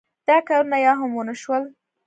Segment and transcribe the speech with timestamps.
[0.27, 1.63] دا کارونه یو هم ونشول.